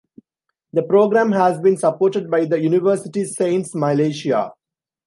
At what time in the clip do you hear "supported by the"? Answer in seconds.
1.77-2.57